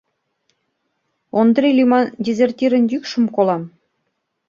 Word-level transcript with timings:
—Ондри 1.39 1.69
лӱман 1.77 2.05
дезертирын 2.25 2.83
йӱкшым 2.91 3.25
колам. 3.35 3.63